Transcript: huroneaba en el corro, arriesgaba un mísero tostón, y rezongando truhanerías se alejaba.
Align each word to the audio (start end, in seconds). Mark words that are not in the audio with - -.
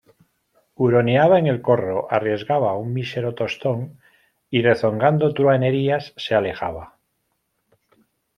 huroneaba 0.83 1.37
en 1.37 1.45
el 1.45 1.61
corro, 1.61 2.07
arriesgaba 2.09 2.75
un 2.75 2.91
mísero 2.91 3.35
tostón, 3.35 3.99
y 4.49 4.63
rezongando 4.63 5.31
truhanerías 5.31 6.15
se 6.17 6.33
alejaba. 6.33 6.97